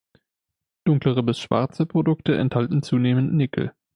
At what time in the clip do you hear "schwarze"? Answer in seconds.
1.39-1.85